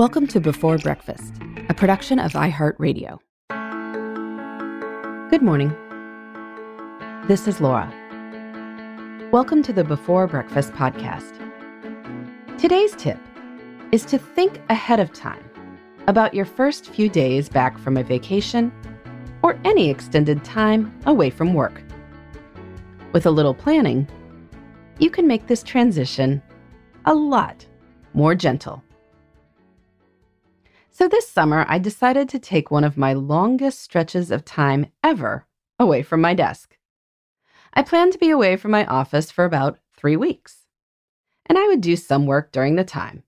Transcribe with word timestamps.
Welcome 0.00 0.26
to 0.28 0.40
Before 0.40 0.78
Breakfast, 0.78 1.34
a 1.68 1.74
production 1.74 2.18
of 2.18 2.32
iHeartRadio. 2.32 3.18
Good 5.28 5.42
morning. 5.42 5.68
This 7.28 7.46
is 7.46 7.60
Laura. 7.60 7.86
Welcome 9.30 9.62
to 9.62 9.74
the 9.74 9.84
Before 9.84 10.26
Breakfast 10.26 10.72
podcast. 10.72 11.36
Today's 12.56 12.96
tip 12.96 13.18
is 13.92 14.06
to 14.06 14.16
think 14.16 14.62
ahead 14.70 15.00
of 15.00 15.12
time 15.12 15.44
about 16.06 16.32
your 16.32 16.46
first 16.46 16.86
few 16.86 17.10
days 17.10 17.50
back 17.50 17.76
from 17.76 17.98
a 17.98 18.02
vacation 18.02 18.72
or 19.42 19.60
any 19.66 19.90
extended 19.90 20.42
time 20.42 20.98
away 21.04 21.28
from 21.28 21.52
work. 21.52 21.82
With 23.12 23.26
a 23.26 23.30
little 23.30 23.52
planning, 23.52 24.08
you 24.98 25.10
can 25.10 25.26
make 25.26 25.46
this 25.46 25.62
transition 25.62 26.40
a 27.04 27.14
lot 27.14 27.66
more 28.14 28.34
gentle. 28.34 28.82
So, 30.92 31.08
this 31.08 31.28
summer, 31.28 31.64
I 31.68 31.78
decided 31.78 32.28
to 32.30 32.38
take 32.38 32.70
one 32.70 32.84
of 32.84 32.96
my 32.96 33.12
longest 33.12 33.80
stretches 33.80 34.30
of 34.30 34.44
time 34.44 34.86
ever 35.02 35.46
away 35.78 36.02
from 36.02 36.20
my 36.20 36.34
desk. 36.34 36.76
I 37.72 37.82
planned 37.82 38.12
to 38.12 38.18
be 38.18 38.30
away 38.30 38.56
from 38.56 38.72
my 38.72 38.84
office 38.86 39.30
for 39.30 39.44
about 39.44 39.78
three 39.96 40.16
weeks, 40.16 40.66
and 41.46 41.56
I 41.56 41.66
would 41.68 41.80
do 41.80 41.94
some 41.94 42.26
work 42.26 42.50
during 42.50 42.74
the 42.74 42.84
time. 42.84 43.22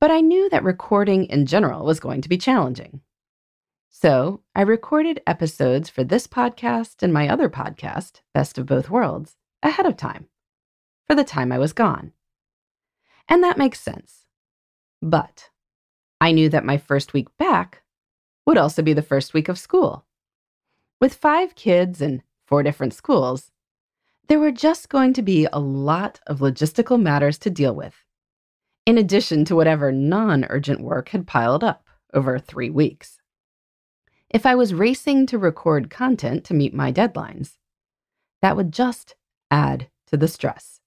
But 0.00 0.10
I 0.10 0.20
knew 0.20 0.50
that 0.50 0.64
recording 0.64 1.26
in 1.26 1.46
general 1.46 1.84
was 1.84 2.00
going 2.00 2.20
to 2.22 2.28
be 2.28 2.36
challenging. 2.36 3.00
So 3.88 4.42
I 4.54 4.62
recorded 4.62 5.22
episodes 5.26 5.88
for 5.88 6.02
this 6.02 6.26
podcast 6.26 7.02
and 7.02 7.12
my 7.12 7.28
other 7.28 7.48
podcast, 7.48 8.22
Best 8.34 8.58
of 8.58 8.66
Both 8.66 8.90
Worlds, 8.90 9.36
ahead 9.62 9.86
of 9.86 9.96
time, 9.96 10.26
for 11.06 11.14
the 11.14 11.22
time 11.22 11.52
I 11.52 11.58
was 11.58 11.72
gone. 11.72 12.12
And 13.28 13.44
that 13.44 13.58
makes 13.58 13.78
sense. 13.78 14.26
But 15.00 15.50
I 16.22 16.30
knew 16.30 16.48
that 16.50 16.64
my 16.64 16.78
first 16.78 17.12
week 17.12 17.26
back 17.36 17.82
would 18.46 18.56
also 18.56 18.80
be 18.80 18.92
the 18.92 19.02
first 19.02 19.34
week 19.34 19.48
of 19.48 19.58
school. 19.58 20.06
With 21.00 21.14
five 21.14 21.56
kids 21.56 22.00
and 22.00 22.22
four 22.46 22.62
different 22.62 22.94
schools, 22.94 23.50
there 24.28 24.38
were 24.38 24.52
just 24.52 24.88
going 24.88 25.14
to 25.14 25.22
be 25.22 25.48
a 25.52 25.58
lot 25.58 26.20
of 26.28 26.38
logistical 26.38 27.02
matters 27.02 27.38
to 27.38 27.50
deal 27.50 27.74
with, 27.74 28.04
in 28.86 28.98
addition 28.98 29.44
to 29.46 29.56
whatever 29.56 29.90
non 29.90 30.44
urgent 30.48 30.80
work 30.80 31.08
had 31.08 31.26
piled 31.26 31.64
up 31.64 31.88
over 32.14 32.38
three 32.38 32.70
weeks. 32.70 33.18
If 34.30 34.46
I 34.46 34.54
was 34.54 34.72
racing 34.72 35.26
to 35.26 35.38
record 35.38 35.90
content 35.90 36.44
to 36.44 36.54
meet 36.54 36.72
my 36.72 36.92
deadlines, 36.92 37.56
that 38.42 38.56
would 38.56 38.70
just 38.70 39.16
add 39.50 39.88
to 40.06 40.16
the 40.16 40.28
stress. 40.28 40.78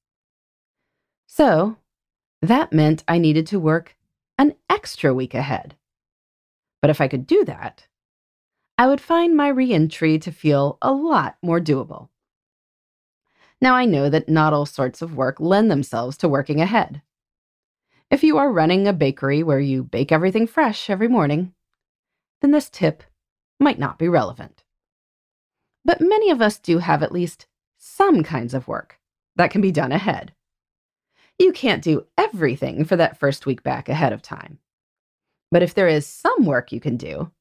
So, 1.28 1.75
that 2.41 2.72
meant 2.72 3.03
I 3.06 3.17
needed 3.17 3.45
to 3.47 3.59
work 3.59 3.97
an 4.38 4.55
extra 4.69 5.14
week 5.14 5.33
ahead. 5.33 5.75
But 6.81 6.89
if 6.89 7.02
I 7.02 7.08
could 7.08 7.25
do 7.25 7.44
that, 7.45 7.88
I 8.78 8.88
would 8.88 9.02
find 9.02 9.36
my 9.36 9.47
reentry 9.47 10.19
to 10.19 10.31
feel 10.31 10.78
a 10.81 10.91
lot 10.91 11.38
more 11.41 11.59
doable. 11.59 12.09
Now, 13.62 13.74
I 13.74 13.85
know 13.85 14.09
that 14.09 14.28
not 14.28 14.53
all 14.53 14.66
sorts 14.66 15.01
of 15.01 15.16
work 15.16 15.40
lend 15.40 15.72
themselves 15.72 16.18
to 16.18 16.28
working 16.28 16.59
ahead. 16.59 17.01
If 18.12 18.24
you 18.24 18.38
are 18.38 18.51
running 18.51 18.88
a 18.88 18.94
bakery 18.94 19.41
where 19.44 19.59
you 19.59 19.84
bake 19.84 20.12
everything 20.12 20.45
fresh 20.45 20.90
every 20.90 21.07
morning, 21.07 21.53
then 22.41 22.51
this 22.51 22.69
tip 22.69 23.03
might 23.59 23.79
not 23.79 23.97
be 23.97 24.09
relevant. 24.09 24.63
But 25.85 26.01
many 26.01 26.29
of 26.29 26.41
us 26.41 26.59
do 26.59 26.79
have 26.79 27.01
at 27.01 27.12
least 27.12 27.47
some 27.78 28.24
kinds 28.24 28.53
of 28.53 28.68
work 28.68 29.00
that 29.35 29.51
can 29.51 29.62
be 29.62 29.72
done 29.72 29.91
ahead. 29.91 30.34
You 31.38 31.51
can't 31.51 31.84
do 31.84 32.06
everything 32.18 32.85
for 32.85 32.96
that 32.96 33.18
first 33.18 33.46
week 33.46 33.63
back 33.63 33.90
ahead 33.90 34.13
of 34.13 34.22
time. 34.22 34.59
But 35.51 35.63
if 35.63 35.73
there 35.73 35.88
is 35.88 36.06
some 36.06 36.46
work 36.46 36.72
you 36.72 36.79
can 36.79 36.97
do, 36.97 37.31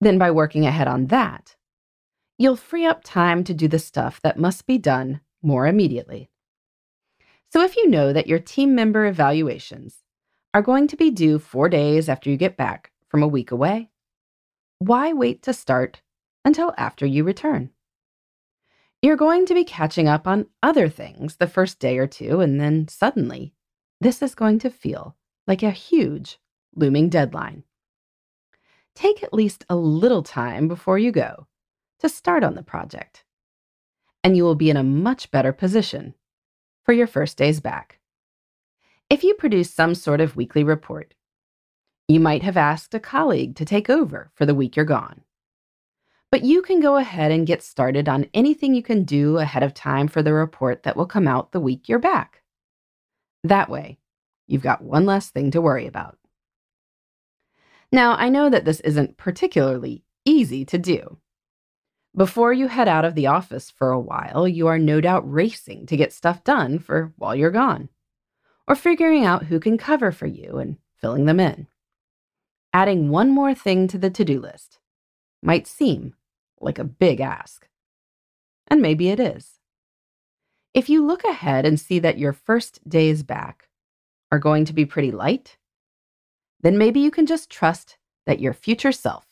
then 0.00 0.18
by 0.18 0.30
working 0.30 0.66
ahead 0.66 0.88
on 0.88 1.06
that, 1.06 1.56
you'll 2.38 2.56
free 2.56 2.84
up 2.84 3.02
time 3.02 3.44
to 3.44 3.54
do 3.54 3.68
the 3.68 3.78
stuff 3.78 4.20
that 4.22 4.38
must 4.38 4.66
be 4.66 4.78
done 4.78 5.20
more 5.42 5.66
immediately. 5.66 6.30
So 7.52 7.62
if 7.62 7.76
you 7.76 7.88
know 7.88 8.12
that 8.12 8.26
your 8.26 8.38
team 8.38 8.74
member 8.74 9.06
evaluations 9.06 10.02
are 10.52 10.62
going 10.62 10.88
to 10.88 10.96
be 10.96 11.10
due 11.10 11.38
four 11.38 11.68
days 11.68 12.08
after 12.08 12.28
you 12.28 12.36
get 12.36 12.56
back 12.56 12.92
from 13.08 13.22
a 13.22 13.28
week 13.28 13.50
away, 13.50 13.90
why 14.78 15.12
wait 15.12 15.42
to 15.42 15.54
start 15.54 16.02
until 16.44 16.74
after 16.76 17.06
you 17.06 17.24
return? 17.24 17.70
You're 19.02 19.16
going 19.16 19.46
to 19.46 19.54
be 19.54 19.64
catching 19.64 20.08
up 20.08 20.26
on 20.26 20.46
other 20.62 20.88
things 20.88 21.36
the 21.36 21.46
first 21.46 21.78
day 21.78 21.98
or 21.98 22.06
two, 22.06 22.40
and 22.40 22.60
then 22.60 22.88
suddenly, 22.88 23.52
this 24.00 24.22
is 24.22 24.34
going 24.34 24.58
to 24.60 24.70
feel 24.70 25.16
like 25.46 25.62
a 25.62 25.70
huge 25.70 26.38
looming 26.74 27.08
deadline. 27.08 27.62
Take 28.94 29.22
at 29.22 29.34
least 29.34 29.64
a 29.68 29.76
little 29.76 30.22
time 30.22 30.68
before 30.68 30.98
you 30.98 31.12
go 31.12 31.46
to 32.00 32.08
start 32.08 32.42
on 32.42 32.54
the 32.54 32.62
project, 32.62 33.24
and 34.24 34.36
you 34.36 34.44
will 34.44 34.54
be 34.54 34.70
in 34.70 34.76
a 34.76 34.82
much 34.82 35.30
better 35.30 35.52
position 35.52 36.14
for 36.84 36.92
your 36.92 37.06
first 37.06 37.36
days 37.36 37.60
back. 37.60 38.00
If 39.08 39.22
you 39.22 39.34
produce 39.34 39.72
some 39.72 39.94
sort 39.94 40.20
of 40.20 40.36
weekly 40.36 40.64
report, 40.64 41.14
you 42.08 42.18
might 42.18 42.42
have 42.42 42.56
asked 42.56 42.94
a 42.94 43.00
colleague 43.00 43.54
to 43.56 43.64
take 43.64 43.90
over 43.90 44.30
for 44.34 44.46
the 44.46 44.54
week 44.54 44.76
you're 44.76 44.84
gone. 44.84 45.22
But 46.30 46.44
you 46.44 46.60
can 46.60 46.80
go 46.80 46.96
ahead 46.96 47.30
and 47.30 47.46
get 47.46 47.62
started 47.62 48.08
on 48.08 48.26
anything 48.34 48.74
you 48.74 48.82
can 48.82 49.04
do 49.04 49.38
ahead 49.38 49.62
of 49.62 49.74
time 49.74 50.08
for 50.08 50.22
the 50.22 50.32
report 50.32 50.82
that 50.82 50.96
will 50.96 51.06
come 51.06 51.28
out 51.28 51.52
the 51.52 51.60
week 51.60 51.88
you're 51.88 51.98
back. 51.98 52.42
That 53.44 53.70
way, 53.70 53.98
you've 54.46 54.62
got 54.62 54.82
one 54.82 55.06
less 55.06 55.30
thing 55.30 55.52
to 55.52 55.60
worry 55.60 55.86
about. 55.86 56.18
Now, 57.92 58.16
I 58.16 58.28
know 58.28 58.50
that 58.50 58.64
this 58.64 58.80
isn't 58.80 59.16
particularly 59.16 60.02
easy 60.24 60.64
to 60.64 60.78
do. 60.78 61.18
Before 62.16 62.52
you 62.52 62.66
head 62.66 62.88
out 62.88 63.04
of 63.04 63.14
the 63.14 63.28
office 63.28 63.70
for 63.70 63.90
a 63.90 64.00
while, 64.00 64.48
you 64.48 64.66
are 64.66 64.78
no 64.78 65.00
doubt 65.00 65.30
racing 65.30 65.86
to 65.86 65.96
get 65.96 66.12
stuff 66.12 66.42
done 66.42 66.78
for 66.78 67.12
while 67.16 67.36
you're 67.36 67.50
gone, 67.50 67.88
or 68.66 68.74
figuring 68.74 69.24
out 69.24 69.44
who 69.44 69.60
can 69.60 69.78
cover 69.78 70.10
for 70.10 70.26
you 70.26 70.56
and 70.58 70.78
filling 71.00 71.26
them 71.26 71.38
in. 71.38 71.68
Adding 72.72 73.10
one 73.10 73.30
more 73.30 73.54
thing 73.54 73.86
to 73.88 73.98
the 73.98 74.10
to 74.10 74.24
do 74.24 74.40
list 74.40 74.80
might 75.46 75.68
seem 75.68 76.14
like 76.60 76.78
a 76.78 76.84
big 76.84 77.20
ask. 77.20 77.68
And 78.66 78.82
maybe 78.82 79.10
it 79.10 79.20
is. 79.20 79.60
If 80.74 80.88
you 80.90 81.06
look 81.06 81.22
ahead 81.24 81.64
and 81.64 81.78
see 81.78 82.00
that 82.00 82.18
your 82.18 82.32
first 82.32 82.86
days 82.88 83.22
back 83.22 83.68
are 84.32 84.40
going 84.40 84.64
to 84.64 84.72
be 84.72 84.84
pretty 84.84 85.12
light, 85.12 85.56
then 86.60 86.76
maybe 86.76 86.98
you 86.98 87.12
can 87.12 87.26
just 87.26 87.48
trust 87.48 87.96
that 88.26 88.40
your 88.40 88.52
future 88.52 88.90
self 88.90 89.24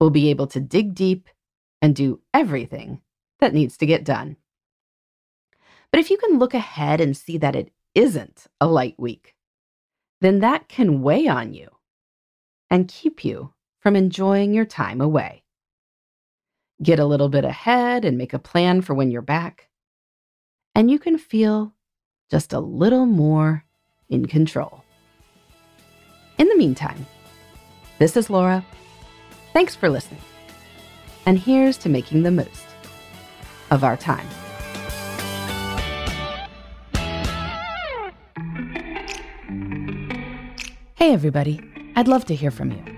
will 0.00 0.08
be 0.08 0.30
able 0.30 0.46
to 0.46 0.60
dig 0.60 0.94
deep 0.94 1.28
and 1.82 1.94
do 1.94 2.20
everything 2.32 3.02
that 3.38 3.52
needs 3.52 3.76
to 3.76 3.86
get 3.86 4.04
done. 4.04 4.36
But 5.92 6.00
if 6.00 6.10
you 6.10 6.16
can 6.16 6.38
look 6.38 6.54
ahead 6.54 7.02
and 7.02 7.14
see 7.14 7.36
that 7.38 7.54
it 7.54 7.70
isn't 7.94 8.46
a 8.60 8.66
light 8.66 8.98
week, 8.98 9.36
then 10.22 10.40
that 10.40 10.68
can 10.68 11.02
weigh 11.02 11.28
on 11.28 11.52
you 11.52 11.68
and 12.70 12.88
keep 12.88 13.24
you 13.24 13.52
from 13.80 13.96
enjoying 13.96 14.54
your 14.54 14.64
time 14.64 15.00
away. 15.00 15.44
Get 16.82 16.98
a 16.98 17.06
little 17.06 17.28
bit 17.28 17.44
ahead 17.44 18.04
and 18.04 18.18
make 18.18 18.32
a 18.32 18.38
plan 18.38 18.82
for 18.82 18.94
when 18.94 19.10
you're 19.10 19.22
back, 19.22 19.68
and 20.74 20.90
you 20.90 20.98
can 20.98 21.18
feel 21.18 21.74
just 22.30 22.52
a 22.52 22.60
little 22.60 23.06
more 23.06 23.64
in 24.08 24.26
control. 24.26 24.84
In 26.38 26.48
the 26.48 26.56
meantime, 26.56 27.06
this 27.98 28.16
is 28.16 28.30
Laura. 28.30 28.64
Thanks 29.52 29.74
for 29.74 29.88
listening. 29.88 30.20
And 31.26 31.38
here's 31.38 31.76
to 31.78 31.88
making 31.88 32.22
the 32.22 32.30
most 32.30 32.66
of 33.70 33.82
our 33.82 33.96
time. 33.96 34.26
Hey, 40.94 41.12
everybody. 41.12 41.60
I'd 41.96 42.08
love 42.08 42.24
to 42.26 42.34
hear 42.34 42.50
from 42.50 42.70
you. 42.70 42.97